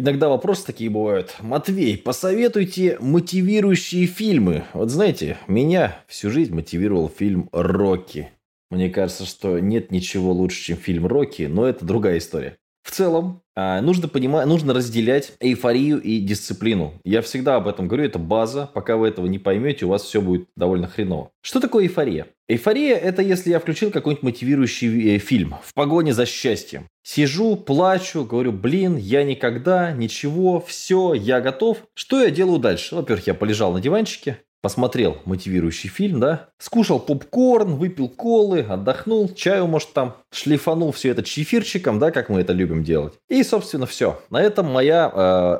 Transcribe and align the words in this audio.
Иногда 0.00 0.30
вопросы 0.30 0.64
такие 0.64 0.88
бывают. 0.88 1.36
Матвей, 1.40 1.98
посоветуйте 1.98 2.96
мотивирующие 3.02 4.06
фильмы. 4.06 4.64
Вот 4.72 4.88
знаете, 4.88 5.36
меня 5.46 5.94
всю 6.06 6.30
жизнь 6.30 6.54
мотивировал 6.54 7.10
фильм 7.10 7.50
«Рокки». 7.52 8.30
Мне 8.70 8.88
кажется, 8.88 9.26
что 9.26 9.58
нет 9.58 9.92
ничего 9.92 10.32
лучше, 10.32 10.62
чем 10.62 10.78
фильм 10.78 11.06
«Рокки», 11.06 11.42
но 11.42 11.66
это 11.66 11.84
другая 11.84 12.16
история. 12.16 12.56
В 12.82 12.92
целом, 12.92 13.42
нужно 13.82 14.08
понимать, 14.08 14.46
нужно 14.46 14.72
разделять 14.72 15.32
эйфорию 15.40 16.00
и 16.00 16.18
дисциплину. 16.20 16.94
Я 17.04 17.22
всегда 17.22 17.56
об 17.56 17.68
этом 17.68 17.88
говорю, 17.88 18.04
это 18.04 18.18
база. 18.18 18.70
Пока 18.72 18.96
вы 18.96 19.08
этого 19.08 19.26
не 19.26 19.38
поймете, 19.38 19.86
у 19.86 19.88
вас 19.88 20.02
все 20.02 20.20
будет 20.20 20.48
довольно 20.56 20.86
хреново. 20.86 21.30
Что 21.42 21.60
такое 21.60 21.84
эйфория? 21.84 22.26
Эйфория– 22.48 22.96
это 22.96 23.22
если 23.22 23.50
я 23.50 23.60
включил 23.60 23.90
какой-нибудь 23.90 24.24
мотивирующий 24.24 25.16
э, 25.16 25.18
фильм 25.18 25.54
в 25.62 25.72
погоне 25.72 26.12
за 26.12 26.26
счастьем. 26.26 26.88
Сижу, 27.02 27.56
плачу, 27.56 28.24
говорю, 28.24 28.52
блин, 28.52 28.96
я 28.96 29.22
никогда, 29.22 29.92
ничего, 29.92 30.60
все, 30.60 31.14
я 31.14 31.40
готов. 31.40 31.84
Что 31.94 32.22
я 32.22 32.30
делаю 32.30 32.58
дальше? 32.58 32.96
Во-первых, 32.96 33.26
я 33.26 33.34
полежал 33.34 33.72
на 33.72 33.80
диванчике, 33.80 34.38
посмотрел 34.62 35.18
мотивирующий 35.24 35.88
фильм, 35.88 36.20
да, 36.20 36.48
скушал 36.58 37.00
попкорн, 37.00 37.76
выпил 37.76 38.08
колы, 38.08 38.60
отдохнул, 38.60 39.32
чаю, 39.34 39.66
может, 39.66 39.92
там 39.92 40.16
шлифанул 40.32 40.92
все 40.92 41.10
это 41.10 41.22
чефирчиком, 41.22 41.98
да, 41.98 42.10
как 42.10 42.28
мы 42.28 42.40
это 42.40 42.52
любим 42.52 42.84
делать. 42.84 43.14
И, 43.28 43.42
собственно, 43.42 43.86
все. 43.86 44.20
На 44.30 44.42
этом 44.42 44.66
моя 44.66 45.10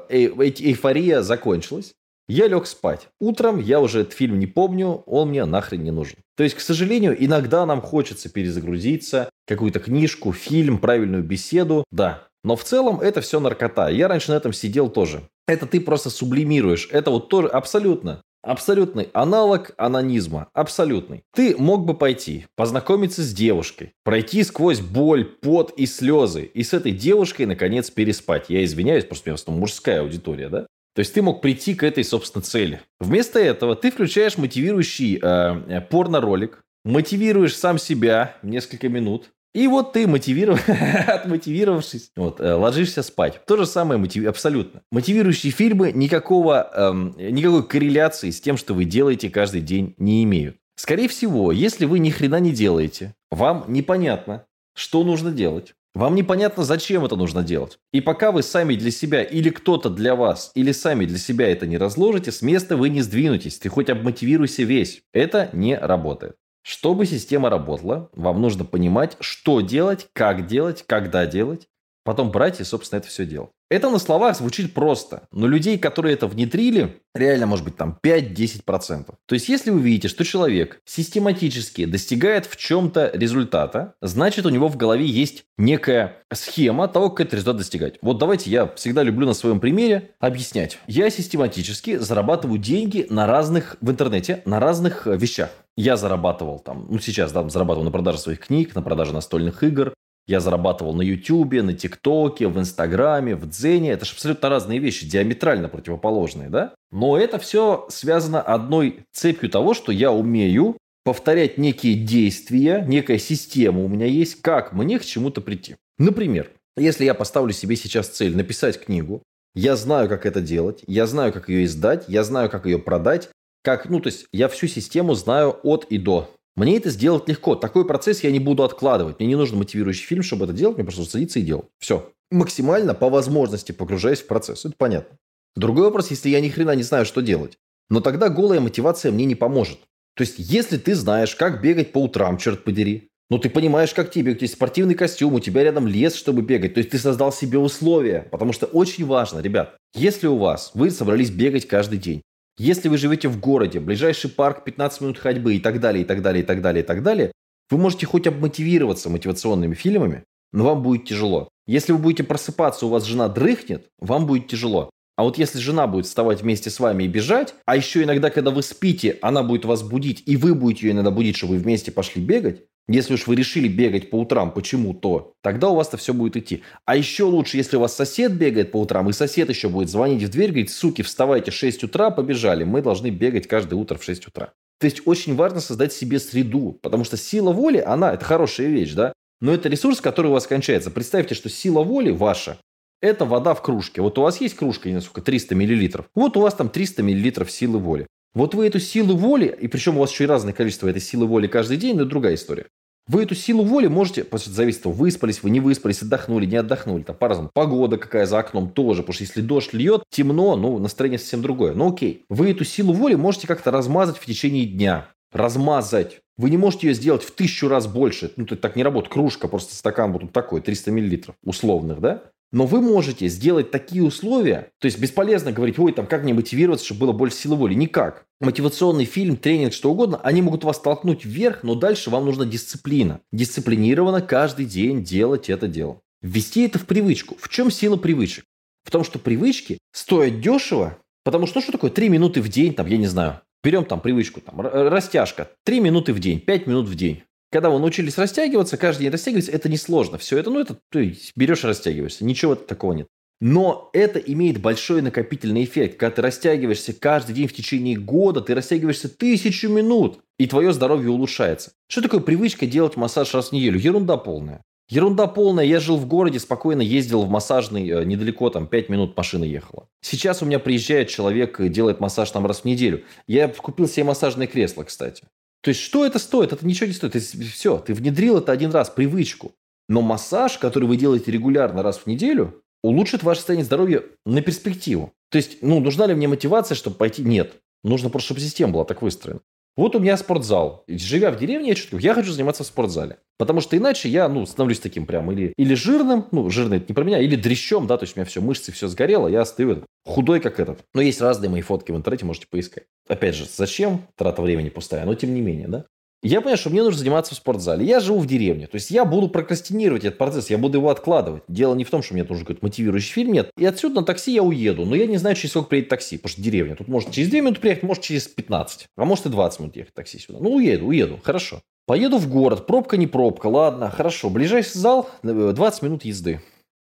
э, 0.08 0.16
эйфория 0.28 1.22
закончилась. 1.22 1.94
Я 2.28 2.46
лег 2.46 2.66
спать. 2.66 3.08
Утром 3.18 3.58
я 3.58 3.80
уже 3.80 4.02
этот 4.02 4.12
фильм 4.12 4.38
не 4.38 4.46
помню, 4.46 5.02
он 5.06 5.30
мне 5.30 5.44
нахрен 5.44 5.82
не 5.82 5.90
нужен. 5.90 6.18
То 6.36 6.44
есть, 6.44 6.54
к 6.54 6.60
сожалению, 6.60 7.16
иногда 7.18 7.66
нам 7.66 7.80
хочется 7.80 8.28
перезагрузиться, 8.28 9.30
какую-то 9.48 9.80
книжку, 9.80 10.32
фильм, 10.32 10.78
правильную 10.78 11.24
беседу, 11.24 11.84
да. 11.90 12.28
Но 12.44 12.54
в 12.54 12.62
целом 12.62 13.00
это 13.00 13.20
все 13.20 13.40
наркота. 13.40 13.88
Я 13.88 14.06
раньше 14.06 14.30
на 14.30 14.36
этом 14.36 14.52
сидел 14.52 14.88
тоже. 14.88 15.22
Это 15.48 15.66
ты 15.66 15.80
просто 15.80 16.08
сублимируешь. 16.08 16.88
Это 16.92 17.10
вот 17.10 17.28
тоже 17.28 17.48
абсолютно 17.48 18.22
Абсолютный 18.42 19.10
аналог 19.12 19.72
анонизма. 19.76 20.48
Абсолютный. 20.54 21.24
Ты 21.34 21.54
мог 21.58 21.84
бы 21.84 21.94
пойти, 21.94 22.46
познакомиться 22.56 23.22
с 23.22 23.34
девушкой, 23.34 23.92
пройти 24.02 24.42
сквозь 24.44 24.80
боль, 24.80 25.24
пот 25.24 25.74
и 25.76 25.84
слезы, 25.84 26.44
и 26.44 26.62
с 26.62 26.72
этой 26.72 26.92
девушкой, 26.92 27.44
наконец, 27.44 27.90
переспать. 27.90 28.46
Я 28.48 28.64
извиняюсь, 28.64 29.04
просто 29.04 29.30
у 29.30 29.34
меня 29.34 29.60
мужская 29.60 30.00
аудитория, 30.00 30.48
да? 30.48 30.66
То 30.94 31.00
есть 31.00 31.12
ты 31.12 31.22
мог 31.22 31.42
прийти 31.42 31.74
к 31.74 31.82
этой, 31.82 32.02
собственно, 32.02 32.42
цели. 32.42 32.80
Вместо 32.98 33.38
этого 33.38 33.76
ты 33.76 33.90
включаешь 33.90 34.38
мотивирующий 34.38 35.20
э, 35.22 35.62
э 35.68 35.80
порно-ролик, 35.82 36.62
мотивируешь 36.84 37.56
сам 37.56 37.78
себя 37.78 38.36
несколько 38.42 38.88
минут, 38.88 39.30
и 39.52 39.66
вот 39.66 39.92
ты, 39.92 40.06
мотивиров... 40.06 40.68
отмотивировавшись, 41.08 42.12
вот, 42.16 42.40
э, 42.40 42.54
ложишься 42.54 43.02
спать. 43.02 43.40
То 43.46 43.56
же 43.56 43.66
самое 43.66 43.98
мотив... 43.98 44.26
абсолютно. 44.26 44.82
Мотивирующие 44.92 45.52
фильмы 45.52 45.90
никакого, 45.92 46.70
эм, 46.74 47.14
никакой 47.18 47.66
корреляции 47.66 48.30
с 48.30 48.40
тем, 48.40 48.56
что 48.56 48.74
вы 48.74 48.84
делаете 48.84 49.28
каждый 49.28 49.60
день, 49.60 49.94
не 49.98 50.22
имеют. 50.24 50.56
Скорее 50.76 51.08
всего, 51.08 51.52
если 51.52 51.84
вы 51.84 51.98
ни 51.98 52.10
хрена 52.10 52.38
не 52.40 52.52
делаете, 52.52 53.14
вам 53.30 53.64
непонятно, 53.68 54.46
что 54.74 55.02
нужно 55.04 55.32
делать. 55.32 55.74
Вам 55.94 56.14
непонятно, 56.14 56.62
зачем 56.62 57.04
это 57.04 57.16
нужно 57.16 57.42
делать. 57.42 57.78
И 57.92 58.00
пока 58.00 58.30
вы 58.30 58.44
сами 58.44 58.76
для 58.76 58.92
себя 58.92 59.24
или 59.24 59.50
кто-то 59.50 59.90
для 59.90 60.14
вас, 60.14 60.52
или 60.54 60.70
сами 60.70 61.04
для 61.04 61.18
себя 61.18 61.48
это 61.48 61.66
не 61.66 61.78
разложите, 61.78 62.30
с 62.30 62.42
места 62.42 62.76
вы 62.76 62.90
не 62.90 63.02
сдвинетесь. 63.02 63.58
Ты 63.58 63.68
хоть 63.68 63.90
обмотивируйся 63.90 64.62
весь. 64.62 65.02
Это 65.12 65.50
не 65.52 65.76
работает. 65.76 66.36
Чтобы 66.70 67.04
система 67.04 67.50
работала, 67.50 68.10
вам 68.12 68.40
нужно 68.40 68.64
понимать, 68.64 69.16
что 69.18 69.60
делать, 69.60 70.06
как 70.12 70.46
делать, 70.46 70.84
когда 70.86 71.26
делать, 71.26 71.66
потом 72.04 72.30
брать 72.30 72.60
и, 72.60 72.64
собственно, 72.64 73.00
это 73.00 73.08
все 73.08 73.26
делать. 73.26 73.50
Это 73.70 73.88
на 73.88 74.00
словах 74.00 74.36
звучит 74.36 74.74
просто, 74.74 75.28
но 75.30 75.46
людей, 75.46 75.78
которые 75.78 76.14
это 76.14 76.26
внедрили, 76.26 77.00
реально 77.14 77.46
может 77.46 77.64
быть 77.64 77.76
там 77.76 77.96
5-10%. 78.02 79.14
То 79.26 79.32
есть, 79.32 79.48
если 79.48 79.70
вы 79.70 79.80
видите, 79.80 80.08
что 80.08 80.24
человек 80.24 80.80
систематически 80.84 81.84
достигает 81.84 82.46
в 82.46 82.56
чем-то 82.56 83.12
результата, 83.14 83.94
значит, 84.02 84.44
у 84.44 84.48
него 84.48 84.66
в 84.66 84.76
голове 84.76 85.06
есть 85.06 85.44
некая 85.56 86.16
схема 86.32 86.88
того, 86.88 87.10
как 87.10 87.26
этот 87.26 87.34
результат 87.34 87.58
достигать. 87.58 87.94
Вот 88.02 88.18
давайте 88.18 88.50
я 88.50 88.66
всегда 88.74 89.04
люблю 89.04 89.24
на 89.24 89.34
своем 89.34 89.60
примере 89.60 90.10
объяснять. 90.18 90.80
Я 90.88 91.08
систематически 91.08 91.96
зарабатываю 91.96 92.58
деньги 92.58 93.06
на 93.08 93.28
разных, 93.28 93.76
в 93.80 93.88
интернете, 93.88 94.42
на 94.46 94.58
разных 94.58 95.06
э, 95.06 95.16
вещах. 95.16 95.50
Я 95.76 95.96
зарабатывал 95.96 96.58
там, 96.58 96.88
ну 96.90 96.98
сейчас, 96.98 97.30
да, 97.30 97.48
зарабатывал 97.48 97.84
на 97.84 97.92
продаже 97.92 98.18
своих 98.18 98.40
книг, 98.40 98.74
на 98.74 98.82
продаже 98.82 99.12
настольных 99.12 99.62
игр, 99.62 99.94
я 100.30 100.40
зарабатывал 100.40 100.94
на 100.94 101.02
Ютубе, 101.02 101.62
на 101.62 101.74
ТикТоке, 101.74 102.46
в 102.46 102.58
Инстаграме, 102.58 103.34
в 103.34 103.48
Дзене. 103.48 103.90
Это 103.90 104.04
же 104.04 104.12
абсолютно 104.12 104.48
разные 104.48 104.78
вещи, 104.78 105.04
диаметрально 105.04 105.68
противоположные, 105.68 106.48
да? 106.48 106.72
Но 106.92 107.18
это 107.18 107.38
все 107.38 107.86
связано 107.90 108.40
одной 108.40 109.00
цепью 109.12 109.50
того, 109.50 109.74
что 109.74 109.90
я 109.90 110.12
умею 110.12 110.76
повторять 111.04 111.58
некие 111.58 111.94
действия, 111.94 112.84
некая 112.86 113.18
система 113.18 113.82
у 113.82 113.88
меня 113.88 114.06
есть, 114.06 114.40
как 114.40 114.72
мне 114.72 115.00
к 115.00 115.04
чему-то 115.04 115.40
прийти. 115.40 115.74
Например, 115.98 116.50
если 116.76 117.04
я 117.04 117.14
поставлю 117.14 117.52
себе 117.52 117.74
сейчас 117.74 118.08
цель 118.08 118.36
написать 118.36 118.80
книгу, 118.80 119.22
я 119.54 119.74
знаю, 119.74 120.08
как 120.08 120.26
это 120.26 120.40
делать, 120.40 120.84
я 120.86 121.06
знаю, 121.06 121.32
как 121.32 121.48
ее 121.48 121.64
издать, 121.64 122.04
я 122.06 122.22
знаю, 122.22 122.48
как 122.48 122.66
ее 122.66 122.78
продать, 122.78 123.30
как, 123.62 123.88
ну, 123.90 123.98
то 123.98 124.06
есть 124.06 124.26
я 124.32 124.46
всю 124.48 124.68
систему 124.68 125.14
знаю 125.14 125.58
от 125.64 125.86
и 125.86 125.98
до. 125.98 126.30
Мне 126.60 126.76
это 126.76 126.90
сделать 126.90 127.26
легко. 127.26 127.54
Такой 127.54 127.86
процесс 127.86 128.22
я 128.22 128.30
не 128.30 128.38
буду 128.38 128.64
откладывать. 128.64 129.18
Мне 129.18 129.28
не 129.28 129.34
нужен 129.34 129.56
мотивирующий 129.56 130.04
фильм, 130.04 130.22
чтобы 130.22 130.44
это 130.44 130.52
делать. 130.52 130.76
Мне 130.76 130.84
просто 130.84 131.04
садиться 131.04 131.38
и 131.38 131.42
делать. 131.42 131.64
Все. 131.78 132.12
Максимально 132.30 132.92
по 132.92 133.08
возможности 133.08 133.72
погружаясь 133.72 134.20
в 134.20 134.26
процесс. 134.26 134.66
Это 134.66 134.74
понятно. 134.76 135.16
Другой 135.56 135.84
вопрос, 135.84 136.10
если 136.10 136.28
я 136.28 136.38
ни 136.42 136.50
хрена 136.50 136.74
не 136.74 136.82
знаю, 136.82 137.06
что 137.06 137.22
делать. 137.22 137.56
Но 137.88 138.02
тогда 138.02 138.28
голая 138.28 138.60
мотивация 138.60 139.10
мне 139.10 139.24
не 139.24 139.34
поможет. 139.34 139.78
То 140.14 140.20
есть, 140.20 140.34
если 140.36 140.76
ты 140.76 140.94
знаешь, 140.94 141.34
как 141.34 141.62
бегать 141.62 141.92
по 141.92 142.02
утрам, 142.02 142.36
черт 142.36 142.62
подери, 142.62 143.08
ну, 143.30 143.38
ты 143.38 143.48
понимаешь, 143.48 143.94
как 143.94 144.10
тебе, 144.10 144.32
у 144.32 144.34
тебя 144.34 144.44
есть 144.44 144.54
спортивный 144.54 144.94
костюм, 144.94 145.32
у 145.32 145.40
тебя 145.40 145.64
рядом 145.64 145.86
лес, 145.86 146.14
чтобы 146.14 146.42
бегать. 146.42 146.74
То 146.74 146.78
есть, 146.80 146.90
ты 146.90 146.98
создал 146.98 147.32
себе 147.32 147.58
условия. 147.58 148.28
Потому 148.30 148.52
что 148.52 148.66
очень 148.66 149.06
важно, 149.06 149.38
ребят, 149.40 149.78
если 149.94 150.26
у 150.26 150.36
вас, 150.36 150.72
вы 150.74 150.90
собрались 150.90 151.30
бегать 151.30 151.66
каждый 151.66 151.98
день, 151.98 152.20
если 152.62 152.90
вы 152.90 152.98
живете 152.98 153.28
в 153.28 153.40
городе, 153.40 153.80
ближайший 153.80 154.28
парк 154.28 154.64
15 154.64 155.00
минут 155.00 155.18
ходьбы 155.18 155.56
и 155.56 155.60
так 155.60 155.80
далее, 155.80 156.02
и 156.02 156.06
так 156.06 156.20
далее, 156.20 156.42
и 156.42 156.46
так 156.46 156.60
далее, 156.60 156.82
и 156.82 156.86
так 156.86 157.02
далее, 157.02 157.32
вы 157.70 157.78
можете 157.78 158.04
хоть 158.04 158.26
обмотивироваться 158.26 159.08
мотивационными 159.08 159.74
фильмами, 159.74 160.24
но 160.52 160.64
вам 160.64 160.82
будет 160.82 161.06
тяжело. 161.06 161.48
Если 161.66 161.92
вы 161.92 161.98
будете 161.98 162.22
просыпаться, 162.22 162.84
у 162.84 162.90
вас 162.90 163.04
жена 163.04 163.28
дрыхнет, 163.28 163.86
вам 163.98 164.26
будет 164.26 164.48
тяжело. 164.48 164.90
А 165.16 165.22
вот 165.22 165.38
если 165.38 165.58
жена 165.58 165.86
будет 165.86 166.04
вставать 166.04 166.42
вместе 166.42 166.68
с 166.68 166.80
вами 166.80 167.04
и 167.04 167.08
бежать, 167.08 167.54
а 167.64 167.76
еще 167.76 168.02
иногда, 168.02 168.28
когда 168.28 168.50
вы 168.50 168.62
спите, 168.62 169.18
она 169.22 169.42
будет 169.42 169.64
вас 169.64 169.82
будить, 169.82 170.22
и 170.26 170.36
вы 170.36 170.54
будете 170.54 170.88
ее 170.88 170.92
иногда 170.92 171.10
будить, 171.10 171.36
чтобы 171.36 171.54
вы 171.54 171.60
вместе 171.60 171.90
пошли 171.90 172.22
бегать, 172.22 172.64
если 172.92 173.14
уж 173.14 173.26
вы 173.26 173.36
решили 173.36 173.68
бегать 173.68 174.10
по 174.10 174.16
утрам 174.16 174.50
почему-то, 174.50 175.32
тогда 175.42 175.68
у 175.68 175.76
вас-то 175.76 175.96
все 175.96 176.12
будет 176.12 176.36
идти. 176.36 176.62
А 176.84 176.96
еще 176.96 177.24
лучше, 177.24 177.56
если 177.56 177.76
у 177.76 177.80
вас 177.80 177.94
сосед 177.94 178.32
бегает 178.32 178.72
по 178.72 178.78
утрам, 178.78 179.08
и 179.08 179.12
сосед 179.12 179.48
еще 179.48 179.68
будет 179.68 179.88
звонить 179.88 180.22
в 180.22 180.28
дверь, 180.28 180.50
говорить, 180.50 180.70
суки, 180.70 181.02
вставайте 181.02 181.50
в 181.50 181.54
6 181.54 181.84
утра, 181.84 182.10
побежали. 182.10 182.64
Мы 182.64 182.82
должны 182.82 183.10
бегать 183.10 183.46
каждое 183.46 183.76
утро 183.76 183.96
в 183.96 184.04
6 184.04 184.26
утра. 184.26 184.52
То 184.80 184.86
есть 184.86 185.02
очень 185.06 185.36
важно 185.36 185.60
создать 185.60 185.92
себе 185.92 186.18
среду, 186.18 186.78
потому 186.82 187.04
что 187.04 187.16
сила 187.16 187.52
воли, 187.52 187.78
она, 187.78 188.14
это 188.14 188.24
хорошая 188.24 188.68
вещь, 188.68 188.94
да, 188.94 189.12
но 189.40 189.52
это 189.52 189.68
ресурс, 189.68 190.00
который 190.00 190.28
у 190.28 190.32
вас 190.32 190.46
кончается. 190.46 190.90
Представьте, 190.90 191.34
что 191.34 191.48
сила 191.48 191.82
воли 191.82 192.10
ваша– 192.10 192.58
это 193.02 193.24
вода 193.24 193.54
в 193.54 193.62
кружке. 193.62 194.02
Вот 194.02 194.18
у 194.18 194.22
вас 194.22 194.40
есть 194.40 194.56
кружка, 194.56 194.90
не 194.90 195.00
сколько, 195.00 195.22
300 195.22 195.54
миллилитров. 195.54 196.06
Вот 196.14 196.36
у 196.36 196.40
вас 196.40 196.54
там 196.54 196.68
300 196.68 197.02
миллилитров 197.02 197.50
силы 197.50 197.78
воли. 197.78 198.06
Вот 198.32 198.54
вы 198.54 198.66
эту 198.66 198.78
силу 198.78 199.16
воли, 199.16 199.54
и 199.60 199.66
причем 199.66 199.96
у 199.96 200.00
вас 200.00 200.12
еще 200.12 200.24
и 200.24 200.28
разное 200.28 200.52
количество 200.52 200.88
этой 200.88 201.02
силы 201.02 201.26
воли 201.26 201.46
каждый 201.46 201.76
день, 201.76 201.96
но 201.96 202.04
другая 202.04 202.34
история. 202.34 202.66
Вы 203.10 203.24
эту 203.24 203.34
силу 203.34 203.64
воли 203.64 203.88
можете, 203.88 204.22
потому 204.22 204.40
что 204.40 204.50
зависит 204.52 204.82
того, 204.82 204.94
выспались 204.94 205.42
вы, 205.42 205.50
не 205.50 205.58
выспались, 205.58 206.00
отдохнули, 206.00 206.46
не 206.46 206.54
отдохнули. 206.54 207.02
Там 207.02 207.16
по-разному. 207.16 207.50
Погода 207.52 207.96
какая 207.96 208.24
за 208.24 208.38
окном 208.38 208.70
тоже, 208.70 209.02
потому 209.02 209.14
что 209.14 209.24
если 209.24 209.40
дождь 209.40 209.72
льет, 209.72 210.04
темно, 210.10 210.54
ну, 210.54 210.78
настроение 210.78 211.18
совсем 211.18 211.42
другое. 211.42 211.72
Ну, 211.74 211.92
окей. 211.92 212.24
Вы 212.28 212.52
эту 212.52 212.64
силу 212.64 212.92
воли 212.92 213.16
можете 213.16 213.48
как-то 213.48 213.72
размазать 213.72 214.16
в 214.16 214.24
течение 214.24 214.64
дня. 214.64 215.08
Размазать. 215.32 216.20
Вы 216.38 216.50
не 216.50 216.56
можете 216.56 216.86
ее 216.86 216.94
сделать 216.94 217.24
в 217.24 217.32
тысячу 217.32 217.66
раз 217.66 217.88
больше. 217.88 218.32
Ну, 218.36 218.46
так 218.46 218.76
не 218.76 218.84
работает. 218.84 219.12
Кружка, 219.12 219.48
просто 219.48 219.74
стакан 219.74 220.12
вот 220.12 220.30
такой, 220.30 220.60
300 220.60 220.92
миллилитров 220.92 221.34
условных, 221.42 222.00
да? 222.00 222.22
Но 222.52 222.66
вы 222.66 222.80
можете 222.80 223.28
сделать 223.28 223.70
такие 223.70 224.02
условия, 224.02 224.70
то 224.80 224.86
есть 224.86 224.98
бесполезно 224.98 225.52
говорить, 225.52 225.78
ой, 225.78 225.92
там 225.92 226.06
как 226.06 226.24
мне 226.24 226.34
мотивироваться, 226.34 226.84
чтобы 226.84 227.00
было 227.00 227.12
больше 227.12 227.36
силы 227.36 227.56
воли. 227.56 227.74
Никак. 227.74 228.26
Мотивационный 228.40 229.04
фильм, 229.04 229.36
тренинг, 229.36 229.72
что 229.72 229.90
угодно, 229.92 230.20
они 230.24 230.42
могут 230.42 230.64
вас 230.64 230.80
толкнуть 230.80 231.24
вверх, 231.24 231.62
но 231.62 231.76
дальше 231.76 232.10
вам 232.10 232.24
нужна 232.24 232.44
дисциплина. 232.46 233.20
Дисциплинированно 233.32 234.20
каждый 234.20 234.64
день 234.64 235.04
делать 235.04 235.48
это 235.48 235.68
дело. 235.68 236.00
Ввести 236.22 236.64
это 236.64 236.78
в 236.78 236.86
привычку. 236.86 237.36
В 237.38 237.48
чем 237.48 237.70
сила 237.70 237.96
привычек? 237.96 238.44
В 238.82 238.90
том, 238.90 239.04
что 239.04 239.18
привычки 239.18 239.78
стоят 239.92 240.40
дешево, 240.40 240.98
потому 241.22 241.46
что 241.46 241.58
ну, 241.58 241.62
что 241.62 241.72
такое 241.72 241.90
3 241.90 242.08
минуты 242.08 242.40
в 242.40 242.48
день, 242.48 242.74
там, 242.74 242.86
я 242.86 242.96
не 242.96 243.06
знаю, 243.06 243.40
берем 243.62 243.84
там 243.84 244.00
привычку, 244.00 244.40
там, 244.40 244.60
растяжка, 244.60 245.50
3 245.64 245.80
минуты 245.80 246.12
в 246.12 246.18
день, 246.18 246.40
5 246.40 246.66
минут 246.66 246.88
в 246.88 246.94
день. 246.94 247.22
Когда 247.50 247.70
вы 247.70 247.80
научились 247.80 248.16
растягиваться, 248.16 248.76
каждый 248.76 249.02
день 249.02 249.12
растягиваться, 249.12 249.50
это 249.50 249.68
несложно. 249.68 250.18
Все 250.18 250.38
это, 250.38 250.50
ну, 250.50 250.60
это 250.60 250.78
ты 250.90 251.16
берешь 251.34 251.64
и 251.64 251.66
растягиваешься. 251.66 252.24
Ничего 252.24 252.54
такого 252.54 252.92
нет. 252.92 253.08
Но 253.40 253.88
это 253.94 254.18
имеет 254.18 254.60
большой 254.60 255.00
накопительный 255.00 255.64
эффект. 255.64 255.98
Когда 255.98 256.16
ты 256.16 256.22
растягиваешься 256.22 256.92
каждый 256.92 257.34
день 257.34 257.48
в 257.48 257.54
течение 257.54 257.96
года, 257.96 258.42
ты 258.42 258.54
растягиваешься 258.54 259.08
тысячу 259.08 259.68
минут, 259.68 260.20
и 260.38 260.46
твое 260.46 260.72
здоровье 260.72 261.10
улучшается. 261.10 261.72
Что 261.88 262.02
такое 262.02 262.20
привычка 262.20 262.66
делать 262.66 262.96
массаж 262.96 263.34
раз 263.34 263.48
в 263.48 263.52
неделю? 263.52 263.78
Ерунда 263.78 264.18
полная. 264.18 264.62
Ерунда 264.90 265.26
полная. 265.26 265.64
Я 265.64 265.80
жил 265.80 265.96
в 265.96 266.06
городе, 266.06 266.38
спокойно 266.38 266.82
ездил 266.82 267.22
в 267.22 267.30
массажный, 267.30 267.88
э, 267.88 268.04
недалеко, 268.04 268.50
там, 268.50 268.66
5 268.66 268.88
минут 268.90 269.16
машина 269.16 269.44
ехала. 269.44 269.88
Сейчас 270.02 270.42
у 270.42 270.46
меня 270.46 270.58
приезжает 270.58 271.08
человек 271.08 271.60
и 271.60 271.68
делает 271.68 271.98
массаж 271.98 272.30
там 272.30 272.44
раз 272.44 272.60
в 272.60 272.64
неделю. 272.66 273.04
Я 273.26 273.48
купил 273.48 273.88
себе 273.88 274.04
массажное 274.04 274.48
кресло, 274.48 274.82
кстати. 274.82 275.24
То 275.62 275.68
есть, 275.70 275.80
что 275.80 276.04
это 276.04 276.18
стоит? 276.18 276.52
Это 276.52 276.66
ничего 276.66 276.86
не 276.86 276.92
стоит. 276.92 277.12
То 277.12 277.18
все, 277.18 277.78
ты 277.78 277.94
внедрил 277.94 278.38
это 278.38 278.52
один 278.52 278.70
раз, 278.70 278.90
привычку. 278.90 279.54
Но 279.88 280.00
массаж, 280.02 280.58
который 280.58 280.84
вы 280.84 280.96
делаете 280.96 281.30
регулярно 281.30 281.82
раз 281.82 281.98
в 281.98 282.06
неделю, 282.06 282.62
улучшит 282.82 283.22
ваше 283.22 283.40
состояние 283.40 283.64
здоровья 283.64 284.04
на 284.24 284.40
перспективу. 284.40 285.12
То 285.30 285.36
есть, 285.36 285.58
ну, 285.62 285.80
нужна 285.80 286.06
ли 286.06 286.14
мне 286.14 286.28
мотивация, 286.28 286.74
чтобы 286.74 286.96
пойти? 286.96 287.22
Нет. 287.22 287.54
Нужно 287.82 288.10
просто, 288.10 288.26
чтобы 288.26 288.40
система 288.40 288.72
была 288.72 288.84
так 288.84 289.02
выстроена. 289.02 289.40
Вот 289.80 289.96
у 289.96 289.98
меня 289.98 290.18
спортзал. 290.18 290.84
Живя 290.88 291.30
в 291.30 291.38
деревне, 291.38 291.70
я 291.70 291.74
чувствую, 291.74 292.02
я 292.02 292.12
хочу 292.12 292.32
заниматься 292.32 292.64
в 292.64 292.66
спортзале. 292.66 293.16
Потому 293.38 293.62
что 293.62 293.78
иначе 293.78 294.10
я, 294.10 294.28
ну, 294.28 294.44
становлюсь 294.44 294.78
таким 294.78 295.06
прям 295.06 295.32
или, 295.32 295.54
или 295.56 295.72
жирным, 295.72 296.26
ну, 296.32 296.50
жирный 296.50 296.76
это 296.76 296.86
не 296.90 296.94
про 296.94 297.02
меня, 297.02 297.18
или 297.18 297.34
дрещом, 297.34 297.86
да, 297.86 297.96
то 297.96 298.04
есть 298.04 298.14
у 298.14 298.20
меня 298.20 298.26
все, 298.26 298.42
мышцы, 298.42 298.72
все 298.72 298.88
сгорело, 298.88 299.26
я 299.26 299.42
стою 299.46 299.86
худой, 300.04 300.40
как 300.40 300.60
этот. 300.60 300.80
Но 300.92 301.00
есть 301.00 301.22
разные 301.22 301.48
мои 301.48 301.62
фотки 301.62 301.92
в 301.92 301.96
интернете, 301.96 302.26
можете 302.26 302.46
поискать. 302.50 302.84
Опять 303.08 303.34
же, 303.34 303.46
зачем? 303.46 304.02
Трата 304.16 304.42
времени 304.42 304.68
пустая, 304.68 305.06
но 305.06 305.14
тем 305.14 305.32
не 305.34 305.40
менее, 305.40 305.68
да. 305.68 305.86
Я 306.22 306.40
понимаю, 306.40 306.58
что 306.58 306.68
мне 306.68 306.82
нужно 306.82 306.98
заниматься 306.98 307.34
в 307.34 307.38
спортзале. 307.38 307.86
Я 307.86 307.98
живу 307.98 308.18
в 308.18 308.26
деревне. 308.26 308.66
То 308.66 308.74
есть 308.74 308.90
я 308.90 309.06
буду 309.06 309.28
прокрастинировать 309.28 310.04
этот 310.04 310.18
процесс, 310.18 310.50
я 310.50 310.58
буду 310.58 310.78
его 310.78 310.90
откладывать. 310.90 311.42
Дело 311.48 311.74
не 311.74 311.84
в 311.84 311.90
том, 311.90 312.02
что 312.02 312.12
мне 312.12 312.24
нужен 312.24 312.44
какой-то 312.44 312.64
мотивирующий 312.64 313.12
фильм, 313.12 313.32
нет. 313.32 313.50
И 313.56 313.64
отсюда 313.64 314.00
на 314.00 314.06
такси 314.06 314.34
я 314.34 314.42
уеду. 314.42 314.84
Но 314.84 314.94
я 314.94 315.06
не 315.06 315.16
знаю, 315.16 315.34
через 315.34 315.50
сколько 315.50 315.70
приедет 315.70 315.88
такси, 315.88 316.18
потому 316.18 316.32
что 316.32 316.42
деревня. 316.42 316.76
Тут 316.76 316.88
может 316.88 317.10
через 317.10 317.30
2 317.30 317.40
минуты 317.40 317.60
приехать, 317.60 317.84
может 317.84 318.02
через 318.02 318.28
15. 318.28 318.86
А 318.96 319.04
может 319.06 319.24
и 319.24 319.28
20 319.30 319.60
минут 319.60 319.76
ехать 319.76 319.94
такси 319.94 320.18
сюда. 320.18 320.40
Ну, 320.40 320.56
уеду, 320.56 320.88
уеду, 320.88 321.18
хорошо. 321.22 321.62
Поеду 321.86 322.18
в 322.18 322.30
город, 322.30 322.66
пробка 322.66 322.98
не 322.98 323.06
пробка, 323.06 323.46
ладно, 323.46 323.90
хорошо. 323.90 324.28
Ближайший 324.28 324.78
зал 324.78 325.08
20 325.22 325.82
минут 325.82 326.04
езды. 326.04 326.42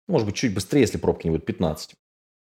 Может 0.07 0.27
быть, 0.27 0.35
чуть 0.35 0.53
быстрее, 0.53 0.81
если 0.81 0.99
пробки 0.99 1.25
не 1.25 1.31
будет 1.31 1.45
15. 1.45 1.95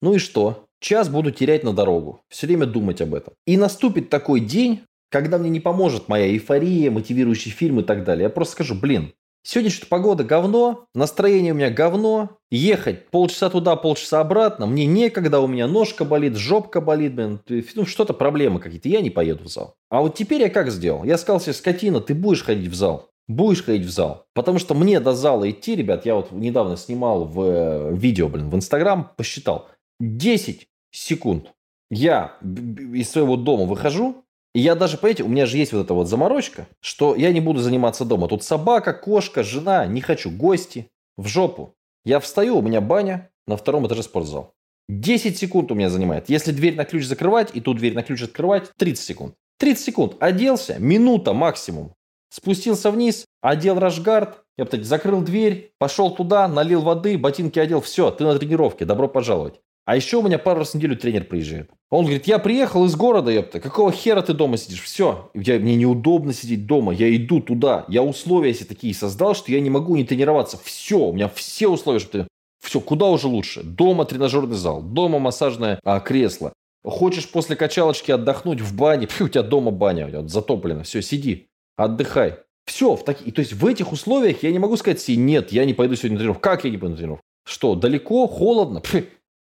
Ну 0.00 0.14
и 0.14 0.19
что? 0.19 0.64
Час 0.80 1.08
буду 1.08 1.32
терять 1.32 1.64
на 1.64 1.72
дорогу. 1.72 2.20
Все 2.28 2.46
время 2.46 2.66
думать 2.66 3.00
об 3.00 3.14
этом. 3.14 3.34
И 3.46 3.56
наступит 3.56 4.10
такой 4.10 4.38
день, 4.38 4.82
когда 5.10 5.38
мне 5.38 5.50
не 5.50 5.60
поможет 5.60 6.08
моя 6.08 6.28
эйфория, 6.28 6.90
мотивирующий 6.90 7.50
фильм 7.50 7.81
и 7.81 7.82
так 7.82 8.05
далее. 8.05 8.25
Я 8.25 8.31
просто 8.31 8.52
скажу, 8.52 8.75
блин, 8.75 9.12
сегодня 9.43 9.70
что-то 9.70 9.87
погода 9.88 10.25
говно, 10.25 10.87
настроение 10.94 11.52
у 11.52 11.56
меня 11.56 11.70
говно, 11.70 12.38
ехать 12.50 13.08
полчаса 13.10 13.50
туда, 13.50 13.76
полчаса 13.76 14.20
обратно, 14.20 14.66
мне 14.66 14.87
некогда, 14.87 15.40
у 15.40 15.46
меня 15.46 15.66
ножка 15.66 16.05
болит, 16.05 16.37
жопка 16.37 16.81
болит, 16.81 17.14
блин, 17.14 17.40
ну, 17.75 17.87
что-то 17.87 18.12
проблемы 18.12 18.60
какие-то, 18.60 18.88
я 18.88 19.00
не 19.00 19.10
поеду 19.10 19.44
в 19.44 19.49
зал. 19.49 19.75
А 19.90 20.02
вот 20.02 20.14
теперь 20.14 20.43
я 20.43 20.50
как 20.50 20.70
сделал? 20.70 21.05
Я 21.05 21.19
сказал 21.19 21.40
себе, 21.40 21.54
скотина, 21.54 22.00
ты 22.00 22.14
будешь 22.14 22.44
ходить 22.44 22.69
в 22.69 22.75
зал. 22.75 23.11
Будешь 23.26 23.62
ходить 23.62 23.84
в 23.84 23.90
зал. 23.90 24.25
Потому 24.32 24.58
что 24.58 24.75
мне 24.75 25.00
до 25.00 25.12
зала 25.12 25.50
идти, 25.50 25.76
ребят, 25.76 26.06
я 26.06 26.14
вот 26.14 26.32
недавно 26.32 26.78
снимал 26.78 27.26
в 27.26 27.43
э, 27.43 27.94
видео, 27.94 28.28
блин, 28.28 28.49
в 28.49 28.54
Инстаграм, 28.54 29.12
посчитал. 29.19 29.69
10 30.00 30.66
секунд. 30.90 31.52
Я 31.90 32.38
из 32.43 33.11
своего 33.11 33.37
дома 33.37 33.64
выхожу, 33.64 34.25
и 34.58 34.60
я 34.60 34.75
даже, 34.75 34.99
понимаете, 34.99 35.22
у 35.22 35.28
меня 35.28 35.46
же 35.46 35.56
есть 35.56 35.72
вот 35.72 35.84
эта 35.84 35.94
вот 35.94 36.08
заморочка, 36.08 36.66
что 36.81 37.14
я 37.14 37.32
не 37.32 37.38
буду 37.40 37.60
заниматься 37.60 38.05
дома. 38.05 38.26
Тут 38.26 38.43
собака, 38.43 38.93
кошка, 38.93 39.44
жена, 39.44 39.87
не 39.87 40.00
хочу, 40.00 40.32
гости, 40.32 40.88
в 41.16 41.28
жопу. 41.28 41.76
Я 42.05 42.19
встаю, 42.19 42.58
у 42.58 42.60
меня 42.60 42.81
баня, 42.81 43.31
на 43.46 43.56
втором 43.56 43.87
этаже 43.87 44.02
спортзал. 44.02 44.55
10 44.88 45.38
секунд 45.38 45.70
у 45.70 45.76
меня 45.76 45.88
занимает. 45.90 46.28
Если 46.28 46.50
дверь 46.50 46.75
на 46.75 46.84
ключ 46.84 47.05
закрывать 47.05 47.52
и 47.55 47.60
ту 47.60 47.72
дверь 47.72 47.94
на 47.94 48.02
ключ 48.02 48.20
открывать, 48.25 48.72
30 48.76 49.05
секунд. 49.05 49.34
30 49.60 49.84
секунд. 49.84 50.16
Оделся, 50.19 50.75
минута 50.81 51.34
максимум. 51.34 51.94
Спустился 52.28 52.90
вниз, 52.90 53.26
одел 53.40 53.78
рашгард, 53.78 54.43
я, 54.56 54.64
кстати, 54.64 54.82
закрыл 54.82 55.22
дверь, 55.22 55.70
пошел 55.78 56.12
туда, 56.12 56.49
налил 56.49 56.81
воды, 56.81 57.16
ботинки 57.16 57.61
одел, 57.61 57.81
все, 57.81 58.11
ты 58.11 58.25
на 58.25 58.37
тренировке, 58.37 58.84
добро 58.84 59.06
пожаловать. 59.06 59.61
А 59.88 59.96
еще 59.96 60.19
у 60.19 60.23
меня 60.23 60.38
пару 60.38 60.58
раз 60.58 60.73
в 60.73 60.75
неделю 60.75 60.99
тренер 60.99 61.25
приезжает. 61.25 61.70
Он 61.88 62.05
говорит, 62.05 62.26
я 62.26 62.38
приехал 62.38 62.85
из 62.85 62.94
города, 62.94 63.31
ёпта, 63.31 63.58
какого 63.58 63.90
хера 63.90 64.20
ты 64.20 64.35
дома 64.35 64.58
сидишь? 64.58 64.82
Все, 64.82 65.31
я, 65.32 65.58
мне 65.58 65.76
неудобно 65.76 66.35
сидеть 66.35 66.67
дома, 66.67 66.93
я 66.93 67.17
иду 67.17 67.40
туда. 67.40 67.87
Я 67.88 68.02
условия 68.02 68.52
себе 68.52 68.67
такие 68.67 68.93
создал, 68.93 69.35
что 69.35 69.50
я 69.50 69.61
не 69.61 69.70
могу 69.70 69.96
не 69.96 70.05
тренироваться. 70.05 70.61
Все, 70.62 70.99
у 70.99 71.14
меня 71.14 71.31
все 71.31 71.69
условия, 71.69 72.00
чтобы 72.00 72.25
ты... 72.25 72.29
Все, 72.62 72.81
куда 72.81 73.06
уже 73.06 73.29
лучше? 73.29 73.62
Дома 73.62 74.05
тренажерный 74.05 74.56
зал, 74.56 74.82
дома 74.82 75.20
массажное 75.20 75.81
а, 75.82 76.00
кресло. 76.00 76.52
Хочешь 76.85 77.31
после 77.31 77.56
качалочки 77.56 78.11
отдохнуть 78.11 78.61
в 78.61 78.76
бане, 78.76 79.06
Фу, 79.06 79.25
у 79.25 79.29
тебя 79.31 79.43
дома 79.43 79.70
баня, 79.70 80.05
у 80.05 80.11
тебя 80.11 80.29
затоплено. 80.29 80.82
Все, 80.82 81.00
сиди, 81.00 81.49
отдыхай. 81.79 82.35
Все, 82.67 82.94
в 82.94 83.05
таки... 83.05 83.31
то 83.31 83.40
есть 83.40 83.55
в 83.55 83.64
этих 83.64 83.90
условиях 83.90 84.43
я 84.43 84.52
не 84.52 84.58
могу 84.58 84.76
сказать 84.76 85.00
себе, 85.00 85.17
нет, 85.17 85.50
я 85.50 85.64
не 85.64 85.73
пойду 85.73 85.94
сегодня 85.94 86.17
на 86.17 86.19
тренировку. 86.19 86.43
Как 86.43 86.64
я 86.64 86.70
не 86.70 86.76
пойду 86.76 86.90
на 86.90 86.96
тренировку? 86.99 87.25
Что, 87.46 87.75
далеко, 87.75 88.26
холодно? 88.26 88.81
Пф, 88.81 89.05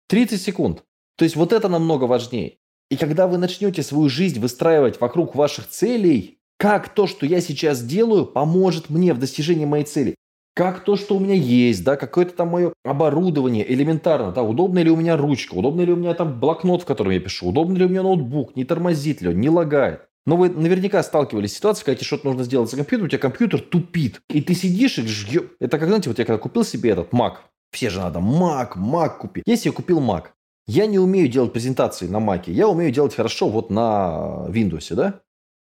30 0.08 0.40
секунд. 0.40 0.84
То 1.16 1.24
есть 1.24 1.36
вот 1.36 1.52
это 1.52 1.68
намного 1.68 2.04
важнее. 2.04 2.58
И 2.90 2.96
когда 2.96 3.26
вы 3.26 3.38
начнете 3.38 3.82
свою 3.82 4.08
жизнь 4.08 4.38
выстраивать 4.38 5.00
вокруг 5.00 5.34
ваших 5.34 5.68
целей, 5.68 6.38
как 6.58 6.88
то, 6.88 7.06
что 7.06 7.26
я 7.26 7.40
сейчас 7.40 7.82
делаю, 7.82 8.26
поможет 8.26 8.88
мне 8.88 9.12
в 9.12 9.18
достижении 9.18 9.64
моей 9.64 9.84
цели. 9.84 10.14
Как 10.54 10.84
то, 10.84 10.96
что 10.96 11.16
у 11.16 11.20
меня 11.20 11.34
есть, 11.34 11.84
да, 11.84 11.96
какое-то 11.96 12.32
там 12.32 12.48
мое 12.48 12.72
оборудование 12.82 13.70
элементарно, 13.70 14.32
да, 14.32 14.42
удобная 14.42 14.84
ли 14.84 14.90
у 14.90 14.96
меня 14.96 15.16
ручка, 15.18 15.52
удобный 15.52 15.84
ли 15.84 15.92
у 15.92 15.96
меня 15.96 16.14
там 16.14 16.40
блокнот, 16.40 16.82
в 16.82 16.86
котором 16.86 17.10
я 17.10 17.20
пишу, 17.20 17.48
удобный 17.48 17.78
ли 17.78 17.84
у 17.84 17.88
меня 17.90 18.02
ноутбук, 18.02 18.56
не 18.56 18.64
тормозит 18.64 19.20
ли 19.20 19.28
он, 19.28 19.40
не 19.40 19.50
лагает. 19.50 20.06
Но 20.24 20.36
вы 20.36 20.48
наверняка 20.48 21.02
сталкивались 21.02 21.52
с 21.52 21.56
ситуацией, 21.56 21.84
когда 21.84 21.96
тебе 21.98 22.06
что-то 22.06 22.26
нужно 22.26 22.44
сделать 22.44 22.70
за 22.70 22.76
компьютер, 22.76 23.06
у 23.06 23.08
тебя 23.08 23.18
компьютер 23.18 23.60
тупит. 23.60 24.22
И 24.30 24.40
ты 24.40 24.54
сидишь 24.54 24.98
и 24.98 25.06
ждешь. 25.06 25.50
Это 25.60 25.78
как, 25.78 25.88
знаете, 25.88 26.08
вот 26.08 26.18
я 26.18 26.24
когда 26.24 26.38
купил 26.38 26.64
себе 26.64 26.90
этот 26.90 27.12
Mac, 27.12 27.34
все 27.70 27.90
же 27.90 28.00
надо 28.00 28.20
Mac, 28.20 28.76
Mac 28.76 29.18
купить. 29.18 29.44
Если 29.46 29.68
я 29.68 29.72
купил 29.72 30.00
Mac, 30.00 30.26
я 30.66 30.86
не 30.86 30.98
умею 30.98 31.28
делать 31.28 31.52
презентации 31.52 32.06
на 32.06 32.18
Mac, 32.18 32.44
я 32.46 32.68
умею 32.68 32.90
делать 32.90 33.14
хорошо 33.14 33.48
вот 33.48 33.70
на 33.70 34.46
Windows, 34.48 34.94
да? 34.94 35.20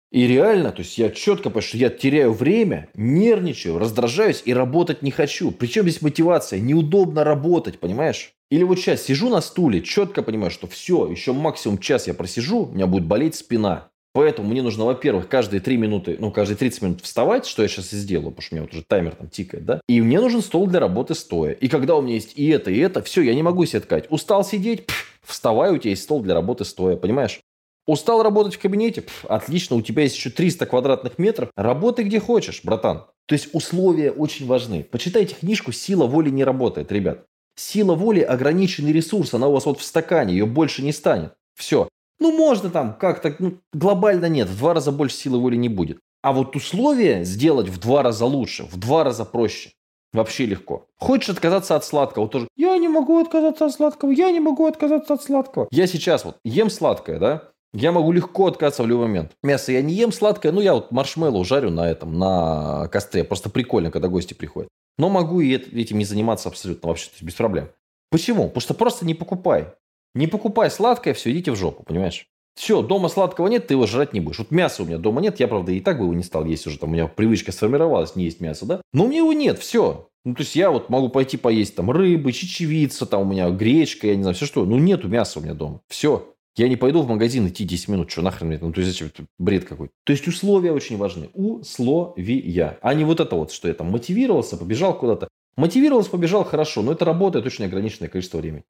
И 0.09 0.25
реально, 0.25 0.71
то 0.71 0.79
есть 0.81 0.97
я 0.97 1.09
четко 1.09 1.49
понимаю, 1.49 1.63
что 1.63 1.77
я 1.77 1.89
теряю 1.89 2.31
время, 2.31 2.88
нервничаю, 2.95 3.77
раздражаюсь 3.77 4.41
и 4.45 4.53
работать 4.53 5.01
не 5.01 5.11
хочу. 5.11 5.51
Причем 5.51 5.83
здесь 5.83 6.01
мотивация, 6.01 6.61
неудобно 6.61 7.25
работать, 7.25 7.79
понимаешь? 7.79 8.31
Или 8.49 8.63
вот 8.63 8.79
сейчас 8.79 9.03
сижу 9.03 9.29
на 9.29 9.41
стуле, 9.41 9.81
четко 9.81 10.23
понимаю, 10.23 10.49
что 10.49 10.67
все, 10.67 11.07
еще 11.07 11.33
максимум 11.33 11.77
час 11.77 12.07
я 12.07 12.13
просижу, 12.13 12.59
у 12.59 12.73
меня 12.73 12.87
будет 12.87 13.06
болеть 13.06 13.35
спина. 13.35 13.89
Поэтому 14.18 14.50
мне 14.50 14.64
нужно, 14.64 14.83
во-первых, 14.86 15.30
каждые 15.30 15.59
3 15.59 15.78
минуты, 15.78 16.16
ну, 16.18 16.31
каждые 16.31 16.57
30 16.57 16.81
минут 16.81 17.02
вставать, 17.02 17.45
что 17.45 17.62
я 17.62 17.68
сейчас 17.68 17.94
и 17.94 17.97
сделаю, 17.97 18.31
потому 18.31 18.42
что 18.42 18.56
у 18.56 18.57
меня 18.57 18.64
вот 18.64 18.74
уже 18.74 18.83
таймер 18.83 19.14
там 19.14 19.30
тикает, 19.30 19.64
да? 19.64 19.80
И 19.88 20.02
мне 20.02 20.19
нужен 20.19 20.42
стол 20.42 20.66
для 20.66 20.80
работы 20.80 21.14
стоя. 21.14 21.52
И 21.52 21.68
когда 21.68 21.95
у 21.95 22.02
меня 22.02 22.16
есть 22.16 22.33
и 22.36 22.47
это, 22.47 22.71
и 22.71 22.80
это, 22.80 23.04
все, 23.04 23.21
я 23.21 23.36
не 23.36 23.44
могу 23.44 23.64
себе 23.68 23.81
ткать. 23.81 24.07
Устал 24.09 24.44
сидеть, 24.44 24.88
пф, 24.88 25.19
вставай, 25.24 25.71
у 25.71 25.78
тебя 25.78 25.92
есть 25.92 26.02
стол 26.02 26.21
для 26.21 26.33
работы 26.33 26.66
стоя, 26.66 26.95
понимаешь? 26.95 27.42
Устал 27.86 28.24
работать 28.24 28.56
в 28.56 28.59
кабинете? 28.59 29.04
Пф, 29.04 29.26
отлично, 29.26 29.76
у 29.76 29.83
тебя 29.83 30.02
есть 30.02 30.16
еще 30.16 30.31
300 30.31 30.66
квадратных 30.66 31.19
метров. 31.19 31.52
Работай 31.56 32.04
где 32.04 32.19
хочешь, 32.19 32.62
братан. 32.64 33.06
То 33.28 33.33
есть 33.33 33.50
условия 33.54 34.09
очень 34.09 34.47
важны. 34.47 34.83
Почитайте 34.83 35.36
книжку 35.36 35.71
«Сила 35.71 36.07
воли 36.07 36.31
не 36.31 36.44
работает», 36.44 36.92
ребят. 36.92 37.26
Сила 37.56 37.94
воли– 37.94 38.21
ограниченный 38.21 38.94
ресурс, 38.94 39.36
она 39.36 39.47
у 39.47 39.52
вас 39.52 39.68
вот 39.68 39.80
в 39.80 39.83
стакане, 39.83 40.33
ее 40.33 40.47
больше 40.47 40.81
не 40.81 40.92
станет. 40.92 41.33
Все. 41.54 41.88
Ну, 42.19 42.36
можно 42.36 42.69
там 42.69 42.95
как-то, 42.95 43.36
ну, 43.40 43.59
глобально 43.74 44.28
нет, 44.28 44.47
в 44.47 44.57
два 44.57 44.74
раза 44.74 44.92
больше 44.92 45.16
силы 45.16 45.40
воли 45.40 45.56
не 45.56 45.69
будет. 45.69 46.00
А 46.21 46.33
вот 46.33 46.56
условия 46.56 47.24
сделать 47.24 47.69
в 47.69 47.80
два 47.80 48.04
раза 48.04 48.26
лучше, 48.26 48.64
в 48.64 48.78
два 48.78 49.04
раза 49.04 49.24
проще. 49.24 49.71
Вообще 50.14 50.45
легко. 50.45 50.88
Хочешь 50.97 51.30
отказаться 51.30 51.76
от 51.76 51.86
сладкого, 51.86 52.28
тоже. 52.28 52.47
Я 52.56 52.78
не 52.78 52.88
могу 52.88 53.19
отказаться 53.19 53.66
от 53.66 53.74
сладкого, 53.74 54.12
я 54.12 54.31
не 54.31 54.40
могу 54.40 54.66
отказаться 54.66 55.14
от 55.14 55.21
сладкого. 55.21 55.68
Я 55.69 55.86
сейчас 55.86 56.26
вот 56.26 56.38
ем 56.44 56.69
сладкое, 56.69 57.19
да? 57.19 57.44
Я 57.74 57.92
могу 57.92 58.12
легко 58.12 58.47
отказаться 58.47 58.83
в 58.83 58.88
любой 58.88 59.07
момент. 59.07 59.33
Мясо 59.44 59.71
я 59.71 59.81
не 59.81 59.94
ем 59.94 60.12
сладкое, 60.12 60.52
ну 60.52 60.62
я 60.62 60.74
вот 60.74 60.92
маршмеллоу 60.92 61.44
жарю 61.44 61.69
на 61.69 61.90
этом, 61.90 62.18
на 62.18 62.88
костре. 62.88 63.24
Просто 63.24 63.50
прикольно, 63.50 63.92
когда 63.92 64.07
гости 64.07 64.33
приходят. 64.33 64.69
Но 64.97 65.09
могу 65.09 65.42
и 65.42 65.52
этим 65.52 66.00
не 66.00 66.06
заниматься 66.06 66.50
абсолютно 66.50 66.90
вообще, 66.90 67.09
без 67.21 67.36
проблем. 67.36 67.69
Почему? 68.09 68.47
Потому 68.47 68.62
что 68.62 68.74
просто 68.74 69.06
не 69.06 69.14
покупай. 69.14 69.74
Не 70.18 70.26
покупай 70.26 70.71
сладкое, 70.71 71.14
все, 71.14 71.31
идите 71.31 71.52
в 71.52 71.56
жопу, 71.56 71.83
понимаешь? 71.83 72.26
Все, 72.56 72.81
дома 72.81 73.07
сладкого 73.07 73.47
нет, 73.47 73.68
ты 73.68 73.76
его 73.76 73.86
жрать 73.86 74.14
не 74.14 74.19
будешь. 74.19 74.40
Вот 74.40 74.50
мяса 74.50 74.81
у 74.81 74.86
меня 74.88 74.97
дома 74.97 75.21
нет, 75.21 75.40
я, 75.40 75.47
правда, 75.47 75.71
и 75.71 75.80
так 75.80 76.00
бы 76.00 76.06
его 76.06 76.14
не 76.16 76.24
стал 76.24 76.44
есть 76.44 76.66
уже, 76.66 76.80
там 76.80 76.90
у 76.90 76.94
меня 76.94 77.07
привычка 77.07 77.52
сформировалась 77.52 78.16
не 78.16 78.24
есть 78.24 78.42
мясо, 78.42 78.66
да? 78.66 78.81
Но 78.94 79.06
у 79.06 79.07
меня 79.07 79.19
его 79.19 79.31
нет, 79.31 79.59
все. 79.59 80.09
Ну, 80.26 80.33
то 80.33 80.42
есть 80.42 80.56
я 80.56 80.71
вот 80.71 80.90
могу 80.90 81.09
пойти 81.09 81.38
поесть 81.38 81.76
там 81.76 81.92
рыбы, 81.92 82.31
чечевица, 82.31 83.06
там 83.06 83.21
у 83.21 83.26
меня 83.26 83.47
гречка, 83.52 84.07
я 84.07 84.16
не 84.16 84.24
знаю, 84.24 84.36
все 84.36 84.47
что. 84.47 84.66
Ну, 84.66 84.78
нету 84.80 85.07
мяса 85.07 85.38
у 85.38 85.44
меня 85.44 85.54
дома. 85.54 85.81
Все. 85.88 86.33
Я 86.56 86.68
не 86.68 86.78
пойду 86.78 87.04
в 87.04 87.07
магазин 87.07 87.47
идти 87.47 87.64
10 87.64 87.88
минут, 87.90 88.09
что 88.09 88.24
нахрен 88.24 88.47
мне, 88.47 88.57
ну, 88.59 88.74
то 88.74 88.81
есть 88.81 88.92
зачем, 88.92 89.12
бред 89.38 89.66
какой-то. 89.66 89.94
То 90.04 90.14
есть 90.14 90.28
условия 90.28 90.71
очень 90.71 90.97
важны. 90.97 91.30
Условия. 91.36 92.80
А 92.81 92.95
не 92.95 93.04
вот 93.04 93.19
это 93.19 93.36
вот, 93.36 93.52
что 93.52 93.68
я 93.68 93.76
там 93.76 93.92
мотивировался, 93.92 94.57
побежал 94.57 94.97
куда-то. 94.97 95.28
Мотивировался, 95.57 96.09
побежал, 96.09 96.44
хорошо, 96.44 96.81
но 96.81 96.94
это 96.94 97.06
работает 97.06 97.45
очень 97.45 97.66
ограниченное 97.66 98.09
количество 98.09 98.40
времени. 98.40 98.64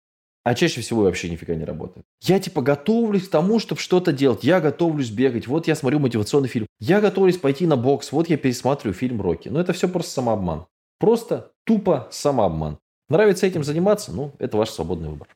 А 0.48 0.56
чаще 0.56 0.80
всего 0.80 1.02
вообще 1.02 1.30
нифига 1.30 1.56
не 1.56 1.66
работает. 1.66 2.06
Я 2.22 2.40
типа 2.40 2.62
готовлюсь 2.62 3.28
к 3.28 3.30
тому, 3.30 3.60
чтобы 3.60 3.82
что-то 3.82 4.14
делать. 4.14 4.46
Я 4.46 4.62
готовлюсь 4.62 5.10
бегать. 5.10 5.46
Вот 5.46 5.68
я 5.68 5.76
смотрю 5.76 6.00
мотивационный 6.00 6.48
фильм. 6.48 6.68
Я 6.80 7.02
готовлюсь 7.02 7.36
пойти 7.36 7.68
на 7.68 7.76
бокс. 7.76 8.14
Вот 8.14 8.30
я 8.30 8.38
пересматриваю 8.38 8.94
фильм 8.94 9.22
Рокки. 9.22 9.50
Но 9.50 9.60
это 9.60 9.74
все 9.74 9.90
просто 9.90 10.14
самообман. 10.14 10.68
Просто 11.00 11.52
тупо 11.66 12.08
самообман. 12.12 12.78
Нравится 13.10 13.46
этим 13.46 13.66
заниматься? 13.66 14.14
Ну, 14.14 14.32
это 14.40 14.56
ваш 14.56 14.70
свободный 14.70 15.10
выбор. 15.10 15.28